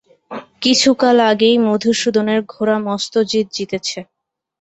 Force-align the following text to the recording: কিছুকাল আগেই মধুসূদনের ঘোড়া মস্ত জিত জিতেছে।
কিছুকাল 0.61 1.17
আগেই 1.31 1.55
মধুসূদনের 1.65 2.39
ঘোড়া 2.49 2.77
মস্ত 2.87 3.13
জিত 3.29 3.47
জিতেছে। 3.55 3.99